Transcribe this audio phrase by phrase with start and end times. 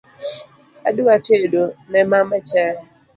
[0.87, 2.75] Adwa tedo ne mama chai